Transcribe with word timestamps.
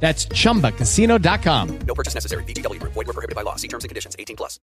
That's 0.00 0.28
chumbacasino.com. 0.42 1.78
No 1.86 1.94
purchase 1.94 2.14
necessary. 2.14 2.44
VGW 2.44 2.78
Group. 2.78 2.94
Void 2.94 3.06
were 3.06 3.12
prohibited 3.12 3.34
by 3.34 3.42
law. 3.42 3.56
See 3.56 3.68
terms 3.68 3.84
and 3.84 3.90
conditions. 3.90 4.16
18 4.18 4.36
plus. 4.36 4.60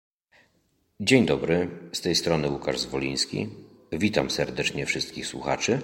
Dzień 1.00 1.26
dobry, 1.26 1.68
z 1.92 2.00
tej 2.00 2.14
strony 2.16 2.50
Łukasz 2.50 2.78
Zwoliński. 2.78 3.48
Witam 3.92 4.30
serdecznie 4.30 4.86
wszystkich 4.86 5.26
słuchaczy. 5.26 5.82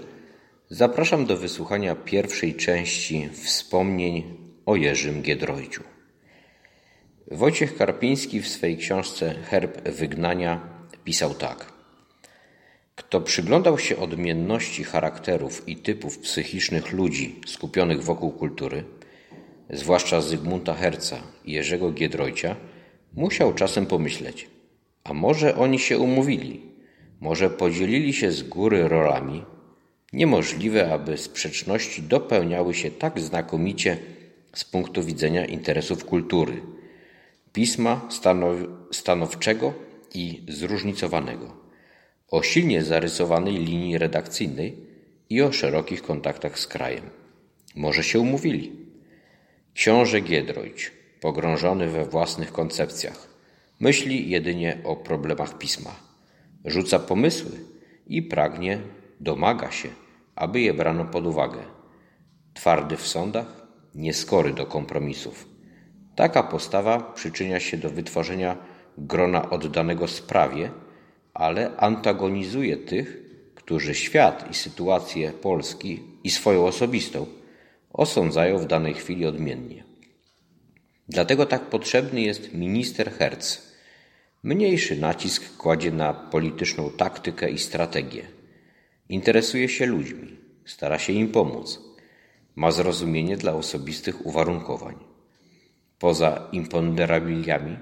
Zapraszam 0.71 1.27
do 1.27 1.37
wysłuchania 1.37 1.95
pierwszej 1.95 2.55
części 2.55 3.29
wspomnień 3.33 4.37
o 4.67 4.77
Jerzym 4.77 5.23
Giedroyciu. 5.23 5.83
Wojciech 7.31 7.77
Karpiński 7.77 8.41
w 8.41 8.49
swej 8.49 8.77
książce 8.77 9.35
Herb 9.35 9.89
Wygnania 9.89 10.61
pisał 11.05 11.35
tak. 11.35 11.73
Kto 12.95 13.21
przyglądał 13.21 13.79
się 13.79 13.97
odmienności 13.97 14.85
charakterów 14.85 15.69
i 15.69 15.77
typów 15.77 16.19
psychicznych 16.19 16.93
ludzi 16.93 17.41
skupionych 17.47 18.05
wokół 18.05 18.33
kultury, 18.33 18.85
zwłaszcza 19.71 20.21
Zygmunta 20.21 20.75
Herca 20.75 21.17
i 21.45 21.53
Jerzego 21.53 21.93
Giedroycia, 21.93 22.57
musiał 23.15 23.55
czasem 23.55 23.87
pomyśleć, 23.87 24.49
a 25.05 25.15
może 25.15 25.57
oni 25.57 25.79
się 25.79 25.99
umówili, 25.99 26.61
może 27.21 27.51
podzielili 27.51 28.13
się 28.13 28.33
z 28.33 28.43
góry 28.43 28.89
rolami. 28.89 29.45
Niemożliwe, 30.13 30.93
aby 30.93 31.17
sprzeczności 31.17 32.03
dopełniały 32.03 32.75
się 32.75 32.91
tak 32.91 33.21
znakomicie 33.21 33.99
z 34.55 34.65
punktu 34.65 35.03
widzenia 35.03 35.45
interesów 35.45 36.05
kultury, 36.05 36.63
pisma 37.53 38.09
stanow 38.11 38.57
stanowczego 38.93 39.73
i 40.15 40.43
zróżnicowanego, 40.49 41.57
o 42.31 42.43
silnie 42.43 42.83
zarysowanej 42.83 43.55
linii 43.55 43.99
redakcyjnej 43.99 44.77
i 45.31 45.43
o 45.43 45.53
szerokich 45.53 46.03
kontaktach 46.03 46.59
z 46.59 46.67
krajem. 46.67 47.11
Może 47.75 48.05
się 48.05 48.21
umówili. 48.21 48.84
Książę 49.75 50.21
Giedroyć, 50.21 50.93
pogrążony 51.21 51.89
we 51.89 52.05
własnych 52.05 52.53
koncepcjach, 52.53 53.29
myśli 53.81 54.31
jedynie 54.31 54.79
o 54.85 54.97
problemach 54.97 55.59
pisma, 55.59 55.97
rzuca 56.65 56.99
pomysły 56.99 57.51
i 58.07 58.23
pragnie, 58.23 58.79
domaga 59.21 59.71
się, 59.71 59.89
aby 60.35 60.61
je 60.61 60.75
brano 60.75 61.05
pod 61.05 61.27
uwagę. 61.27 61.59
Twardy 62.55 62.97
w 62.97 63.07
sądach, 63.07 63.67
nieskory 63.95 64.53
do 64.53 64.67
kompromisów. 64.67 65.49
Taka 66.17 66.43
postawa 66.43 67.01
przyczynia 67.01 67.61
się 67.61 67.77
do 67.77 67.91
wytworzenia 67.91 68.57
grona 68.99 69.51
oddanego 69.51 70.09
sprawie, 70.09 70.71
ale 71.35 71.77
antagonizuje 71.77 72.77
tych, 72.77 73.23
którzy 73.55 73.95
świat 73.95 74.51
i 74.51 74.55
sytuację 74.55 75.33
Polski 75.33 76.03
i 76.25 76.31
swoją 76.31 76.67
osobistą 76.67 77.27
osądzają 77.95 78.59
w 78.59 78.67
danej 78.67 78.95
chwili 78.95 79.27
odmiennie. 79.27 79.85
Dlatego 81.09 81.47
tak 81.47 81.71
potrzebny 81.71 82.21
jest 82.21 82.55
minister 82.55 83.13
Herz. 83.13 83.63
Mniejszy 84.43 84.97
nacisk 84.97 85.57
kładzie 85.57 85.93
na 85.93 86.15
polityczną 86.15 86.91
taktykę 86.91 87.51
i 87.51 87.59
strategię. 87.59 88.23
Interesuje 89.09 89.69
się 89.69 89.87
ludźmi, 89.87 90.37
stara 90.65 90.99
się 90.99 91.13
im 91.13 91.29
pomóc. 91.29 91.81
Ma 92.57 92.71
zrozumienie 92.71 93.37
dla 93.37 93.53
osobistych 93.53 94.27
uwarunkowań. 94.27 94.95
Poza 95.99 96.49
imponderabiliami 96.53 97.79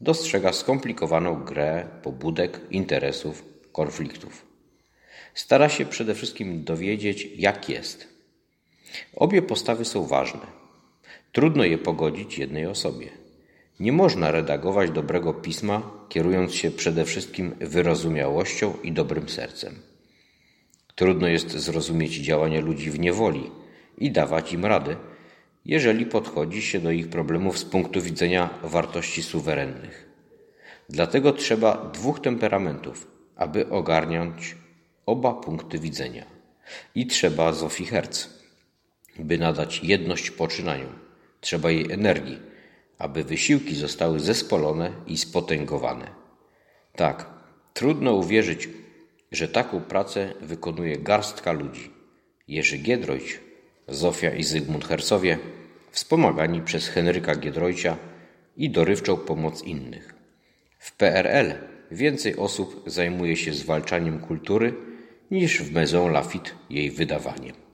dostrzega 0.00 0.52
skomplikowaną 0.52 1.44
grę 1.44 1.88
pobudek, 2.02 2.60
interesów, 2.70 3.44
konfliktów. 3.72 4.46
Stara 5.34 5.68
się 5.68 5.84
przede 5.84 6.14
wszystkim 6.14 6.64
dowiedzieć, 6.64 7.28
jak 7.36 7.68
jest. 7.68 8.11
Obie 9.16 9.42
postawy 9.42 9.84
są 9.84 10.06
ważne. 10.06 10.46
Trudno 11.32 11.64
je 11.64 11.78
pogodzić 11.78 12.38
jednej 12.38 12.66
osobie. 12.66 13.08
Nie 13.80 13.92
można 13.92 14.30
redagować 14.30 14.90
dobrego 14.90 15.34
pisma, 15.34 15.90
kierując 16.08 16.54
się 16.54 16.70
przede 16.70 17.04
wszystkim 17.04 17.54
wyrozumiałością 17.60 18.74
i 18.82 18.92
dobrym 18.92 19.28
sercem. 19.28 19.74
Trudno 20.94 21.28
jest 21.28 21.50
zrozumieć 21.50 22.12
działania 22.12 22.60
ludzi 22.60 22.90
w 22.90 23.00
niewoli 23.00 23.50
i 23.98 24.10
dawać 24.10 24.52
im 24.52 24.64
radę, 24.64 24.96
jeżeli 25.64 26.06
podchodzi 26.06 26.62
się 26.62 26.80
do 26.80 26.90
ich 26.90 27.08
problemów 27.08 27.58
z 27.58 27.64
punktu 27.64 28.00
widzenia 28.00 28.50
wartości 28.62 29.22
suwerennych. 29.22 30.08
Dlatego 30.88 31.32
trzeba 31.32 31.90
dwóch 31.94 32.20
temperamentów, 32.20 33.06
aby 33.36 33.68
ogarniać 33.70 34.56
oba 35.06 35.34
punkty 35.34 35.78
widzenia. 35.78 36.24
I 36.94 37.06
trzeba 37.06 37.52
Zofii 37.52 37.86
Herz, 37.86 38.28
by 39.18 39.38
nadać 39.38 39.80
jedność 39.84 40.30
poczynaniu. 40.30 40.88
Trzeba 41.40 41.70
jej 41.70 41.92
energii, 41.92 42.38
aby 42.98 43.24
wysiłki 43.24 43.74
zostały 43.74 44.20
zespolone 44.20 44.92
i 45.06 45.18
spotęgowane. 45.18 46.08
Tak, 46.96 47.26
trudno 47.74 48.12
uwierzyć, 48.12 48.68
że 49.32 49.48
taką 49.48 49.80
pracę 49.80 50.34
wykonuje 50.40 50.96
garstka 50.96 51.52
ludzi. 51.52 51.90
Jerzy 52.48 52.78
Giedroyć, 52.78 53.40
Zofia 53.88 54.30
i 54.30 54.42
Zygmunt 54.42 54.84
Hercowie, 54.84 55.38
wspomagani 55.90 56.60
przez 56.60 56.88
Henryka 56.88 57.36
Giedroycia 57.36 57.96
i 58.56 58.70
dorywczą 58.70 59.16
pomoc 59.16 59.62
innych. 59.62 60.14
W 60.78 60.96
PRL 60.96 61.52
więcej 61.90 62.36
osób 62.36 62.82
zajmuje 62.86 63.36
się 63.36 63.52
zwalczaniem 63.52 64.18
kultury 64.18 64.74
niż 65.30 65.62
w 65.62 65.72
Maison 65.72 66.12
Lafitte 66.12 66.50
jej 66.70 66.90
wydawaniem. 66.90 67.71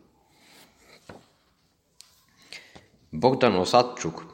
Bogdan 3.18 3.56
Osadczuk 3.56 4.26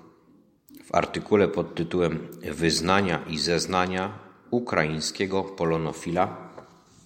w 0.84 0.94
artykule 0.94 1.48
pod 1.48 1.74
tytułem 1.74 2.28
Wyznania 2.52 3.24
i 3.28 3.38
zeznania 3.38 4.18
ukraińskiego 4.50 5.44
polonofila 5.44 6.52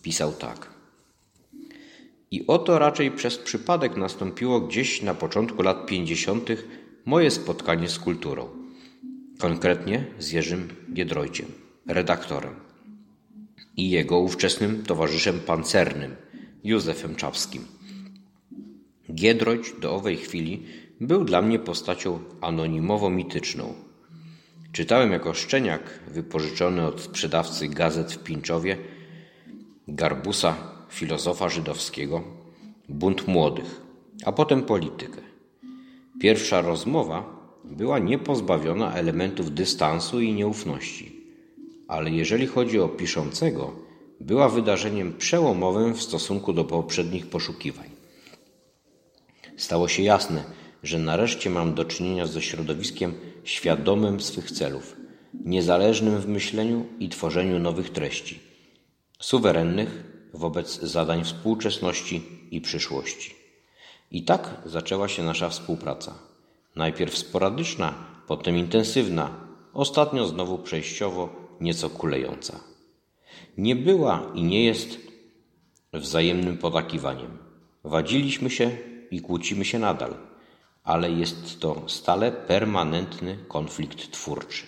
pisał 0.02 0.32
tak. 0.32 0.70
I 2.30 2.46
oto 2.46 2.78
raczej 2.78 3.10
przez 3.10 3.38
przypadek 3.38 3.96
nastąpiło 3.96 4.60
gdzieś 4.60 5.02
na 5.02 5.14
początku 5.14 5.62
lat 5.62 5.86
pięćdziesiątych 5.86 6.68
moje 7.04 7.30
spotkanie 7.30 7.88
z 7.88 7.98
kulturą. 7.98 8.48
Konkretnie 9.38 10.04
z 10.18 10.30
Jerzym 10.30 10.68
Giedroyciem, 10.92 11.46
redaktorem 11.86 12.54
i 13.76 13.90
jego 13.90 14.18
ówczesnym 14.18 14.82
towarzyszem 14.82 15.40
pancernym, 15.40 16.16
Józefem 16.64 17.14
Czapskim. 17.14 17.64
Giedroyć 19.14 19.72
do 19.80 19.94
owej 19.94 20.16
chwili 20.16 20.66
był 21.00 21.24
dla 21.24 21.42
mnie 21.42 21.58
postacią 21.58 22.18
anonimowo-mityczną. 22.40 23.72
Czytałem 24.72 25.12
jako 25.12 25.34
szczeniak 25.34 26.00
wypożyczony 26.08 26.86
od 26.86 27.00
sprzedawcy 27.00 27.68
gazet 27.68 28.12
w 28.12 28.22
Pińczowie, 28.22 28.76
Garbusa, 29.88 30.56
filozofa 30.90 31.48
żydowskiego, 31.48 32.24
bunt 32.88 33.28
młodych, 33.28 33.80
a 34.24 34.32
potem 34.32 34.62
politykę. 34.62 35.20
Pierwsza 36.20 36.60
rozmowa 36.60 37.38
była 37.64 37.98
niepozbawiona 37.98 38.94
elementów 38.94 39.54
dystansu 39.54 40.20
i 40.20 40.32
nieufności, 40.32 41.24
ale 41.88 42.10
jeżeli 42.10 42.46
chodzi 42.46 42.80
o 42.80 42.88
piszącego, 42.88 43.72
była 44.20 44.48
wydarzeniem 44.48 45.12
przełomowym 45.12 45.94
w 45.94 46.02
stosunku 46.02 46.52
do 46.52 46.64
poprzednich 46.64 47.26
poszukiwań. 47.26 47.90
Stało 49.56 49.88
się 49.88 50.02
jasne, 50.02 50.44
że 50.82 50.98
nareszcie 50.98 51.50
mam 51.50 51.74
do 51.74 51.84
czynienia 51.84 52.26
ze 52.26 52.42
środowiskiem 52.42 53.14
świadomym 53.44 54.20
swych 54.20 54.50
celów, 54.50 54.96
niezależnym 55.44 56.20
w 56.20 56.28
myśleniu 56.28 56.86
i 56.98 57.08
tworzeniu 57.08 57.58
nowych 57.58 57.90
treści, 57.90 58.40
suwerennych 59.20 60.04
wobec 60.34 60.80
zadań 60.80 61.24
współczesności 61.24 62.22
i 62.50 62.60
przyszłości. 62.60 63.34
I 64.10 64.22
tak 64.22 64.62
zaczęła 64.66 65.08
się 65.08 65.22
nasza 65.22 65.48
współpraca. 65.48 66.14
Najpierw 66.76 67.18
sporadyczna, 67.18 67.94
potem 68.26 68.56
intensywna, 68.56 69.30
ostatnio 69.72 70.26
znowu 70.26 70.58
przejściowo 70.58 71.28
nieco 71.60 71.90
kulejąca. 71.90 72.60
Nie 73.58 73.76
była 73.76 74.32
i 74.34 74.42
nie 74.42 74.64
jest 74.64 74.98
wzajemnym 75.92 76.58
potakiwaniem. 76.58 77.38
Wadziliśmy 77.84 78.50
się 78.50 78.70
i 79.10 79.20
kłócimy 79.20 79.64
się 79.64 79.78
nadal– 79.78 80.14
ale 80.88 81.10
jest 81.10 81.60
to 81.60 81.82
stale 81.86 82.32
permanentny 82.32 83.38
konflikt 83.48 84.10
twórczy. 84.10 84.66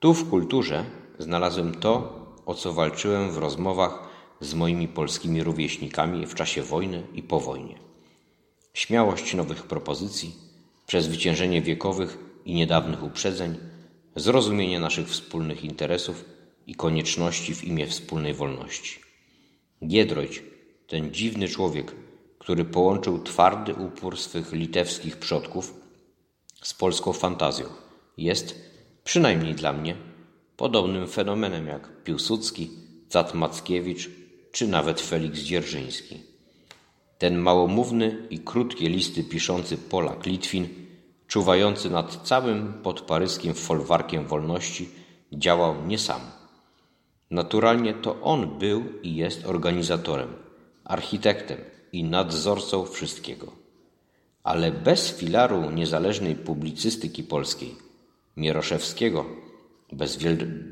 Tu 0.00 0.14
w 0.14 0.30
kulturze 0.30 0.84
znalazłem 1.18 1.74
to, 1.74 2.20
o 2.46 2.54
co 2.54 2.72
walczyłem 2.72 3.30
w 3.30 3.38
rozmowach 3.38 4.08
z 4.40 4.54
moimi 4.54 4.88
polskimi 4.88 5.42
rówieśnikami 5.42 6.26
w 6.26 6.34
czasie 6.34 6.62
wojny 6.62 7.02
i 7.14 7.22
po 7.22 7.40
wojnie. 7.40 7.78
Śmiałość 8.74 9.34
nowych 9.34 9.62
propozycji, 9.62 10.34
przezwyciężenie 10.86 11.62
wiekowych 11.62 12.18
i 12.44 12.54
niedawnych 12.54 13.02
uprzedzeń, 13.02 13.58
zrozumienie 14.16 14.80
naszych 14.80 15.08
wspólnych 15.08 15.64
interesów 15.64 16.24
i 16.66 16.74
konieczności 16.74 17.54
w 17.54 17.64
imię 17.64 17.86
wspólnej 17.86 18.34
wolności. 18.34 19.00
Giedroyć, 19.86 20.42
ten 20.86 21.14
dziwny 21.14 21.48
człowiek, 21.48 21.94
który 22.40 22.64
połączył 22.64 23.22
twardy 23.22 23.74
upór 23.74 24.18
swych 24.18 24.52
litewskich 24.52 25.16
przodków 25.16 25.74
z 26.62 26.74
polską 26.74 27.12
fantazją, 27.12 27.66
jest, 28.16 28.60
przynajmniej 29.04 29.54
dla 29.54 29.72
mnie, 29.72 29.96
podobnym 30.56 31.08
fenomenem 31.08 31.66
jak 31.66 32.02
Piłsudski, 32.04 32.70
Cat 33.08 33.34
Mackiewicz 33.34 34.10
czy 34.52 34.68
nawet 34.68 35.00
Feliks 35.00 35.40
Dzierżyński. 35.40 36.20
Ten 37.18 37.38
małomówny 37.38 38.26
i 38.30 38.38
krótkie 38.38 38.88
listy 38.88 39.24
piszący 39.24 39.78
Polak 39.78 40.26
Litwin, 40.26 40.68
czuwający 41.26 41.90
nad 41.90 42.16
całym 42.28 42.72
podparyskim 42.72 43.54
folwarkiem 43.54 44.26
wolności, 44.26 44.88
działał 45.32 45.86
nie 45.86 45.98
sam. 45.98 46.20
Naturalnie 47.30 47.94
to 47.94 48.20
on 48.20 48.58
był 48.58 48.84
i 49.02 49.16
jest 49.16 49.46
organizatorem, 49.46 50.28
architektem 50.84 51.58
i 51.92 52.04
nadzorcą 52.04 52.86
wszystkiego. 52.86 53.52
Ale 54.42 54.72
bez 54.72 55.10
filaru 55.10 55.70
niezależnej 55.70 56.34
publicystyki 56.34 57.22
polskiej, 57.22 57.76
Mieroszewskiego, 58.36 59.24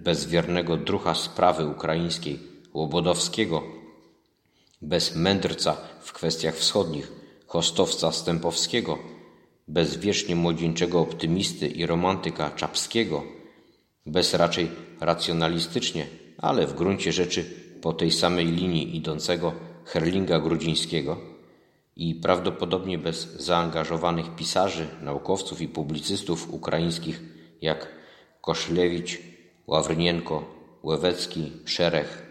bezwiernego 0.02 0.76
drucha 0.76 1.14
sprawy 1.14 1.66
ukraińskiej, 1.66 2.38
Łobodowskiego, 2.74 3.62
bez 4.82 5.14
mędrca 5.14 5.76
w 6.00 6.12
kwestiach 6.12 6.54
wschodnich, 6.54 7.12
hostowca 7.46 8.12
Stępowskiego, 8.12 8.98
bez 9.68 9.96
wiecznie 9.96 10.36
młodzieńczego 10.36 11.00
optymisty 11.00 11.68
i 11.68 11.86
romantyka 11.86 12.50
Czapskiego, 12.50 13.22
bez 14.06 14.34
raczej 14.34 14.70
racjonalistycznie, 15.00 16.06
ale 16.38 16.66
w 16.66 16.74
gruncie 16.74 17.12
rzeczy 17.12 17.44
po 17.82 17.92
tej 17.92 18.10
samej 18.10 18.46
linii 18.46 18.96
idącego 18.96 19.52
Herlinga 19.88 20.40
Grudzińskiego 20.40 21.16
i 21.96 22.14
prawdopodobnie 22.14 22.98
bez 22.98 23.40
zaangażowanych 23.40 24.34
pisarzy, 24.34 24.88
naukowców 25.02 25.60
i 25.60 25.68
publicystów 25.68 26.52
ukraińskich 26.52 27.22
jak 27.62 27.88
Koszlewicz, 28.40 29.18
Ławrnienko, 29.66 30.44
Łewecki, 30.82 31.52
Szerech. 31.64 32.26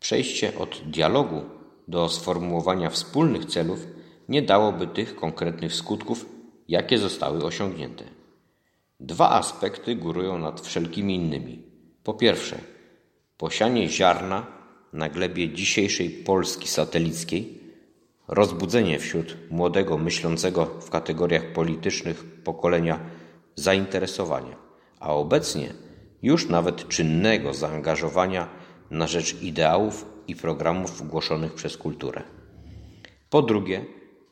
Przejście 0.00 0.58
od 0.58 0.82
dialogu 0.86 1.42
do 1.88 2.08
sformułowania 2.08 2.90
wspólnych 2.90 3.44
celów 3.44 3.86
nie 4.28 4.42
dałoby 4.42 4.86
tych 4.86 5.16
konkretnych 5.16 5.74
skutków, 5.74 6.26
jakie 6.68 6.98
zostały 6.98 7.44
osiągnięte. 7.44 8.04
Dwa 9.00 9.30
aspekty 9.30 9.96
górują 9.96 10.38
nad 10.38 10.60
wszelkimi 10.60 11.14
innymi. 11.14 11.62
Po 12.04 12.14
pierwsze, 12.14 12.58
posianie 13.38 13.88
ziarna 13.88 14.55
na 14.96 15.08
glebie 15.08 15.48
dzisiejszej 15.48 16.10
Polski 16.10 16.68
satelickiej, 16.68 17.60
rozbudzenie 18.28 18.98
wśród 18.98 19.36
młodego 19.50 19.98
myślącego 19.98 20.66
w 20.66 20.90
kategoriach 20.90 21.52
politycznych 21.52 22.24
pokolenia 22.44 23.00
zainteresowania, 23.54 24.56
a 25.00 25.14
obecnie 25.14 25.74
już 26.22 26.48
nawet 26.48 26.88
czynnego 26.88 27.54
zaangażowania 27.54 28.48
na 28.90 29.06
rzecz 29.06 29.42
ideałów 29.42 30.06
i 30.28 30.36
programów 30.36 31.08
głoszonych 31.08 31.54
przez 31.54 31.76
kulturę. 31.76 32.22
Po 33.30 33.42
drugie, 33.42 33.84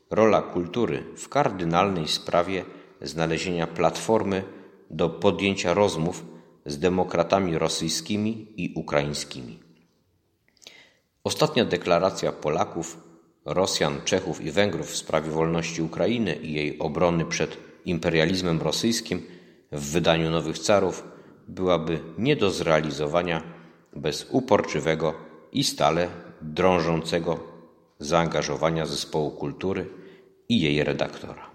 rola 0.09 0.41
kultury 0.41 1.03
w 1.17 1.29
kardynalnej 1.29 2.07
sprawie 2.07 2.65
znalezienia 3.01 3.67
platformy 3.67 4.43
do 4.89 5.09
podjęcia 5.09 5.73
rozmów 5.73 6.25
z 6.65 6.79
demokratami 6.79 7.57
rosyjskimi 7.57 8.53
i 8.57 8.73
ukraińskimi. 8.75 9.64
Ostatnia 11.25 11.65
deklaracja 11.65 12.31
Polaków, 12.31 12.97
Rosjan, 13.45 14.01
Czechów 14.05 14.41
i 14.41 14.51
Węgrów 14.51 14.87
w 14.87 14.95
sprawie 14.95 15.31
wolności 15.31 15.81
Ukrainy 15.81 16.35
i 16.35 16.53
jej 16.53 16.79
obrony 16.79 17.25
przed 17.25 17.57
imperializmem 17.85 18.61
rosyjskim 18.61 19.21
w 19.71 19.91
wydaniu 19.91 20.29
Nowych 20.29 20.59
Carów 20.59 21.03
byłaby 21.47 21.99
nie 22.17 22.35
do 22.35 22.51
zrealizowania 22.51 23.43
bez 23.95 24.27
uporczywego 24.31 25.13
i 25.51 25.63
stale 25.63 26.07
drążącego 26.41 27.39
zaangażowania 27.99 28.85
zespołu 28.85 29.31
kultury 29.31 29.89
i 30.49 30.61
jej 30.61 30.83
redaktora. 30.83 31.54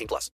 18 0.01 0.07
plus. 0.07 0.29